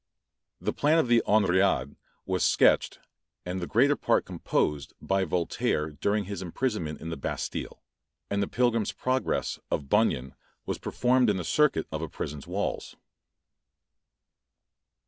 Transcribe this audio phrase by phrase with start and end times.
[0.59, 1.95] The plan of the "Henriade"
[2.25, 2.97] was sketched,
[3.45, 7.83] and the greater part composed, by Voltaire during his imprisonment in the Bastile;
[8.27, 10.33] and "the Pilgrim's Progress" of Bunyan
[10.65, 12.95] was performed in the circuit of a prison's walls.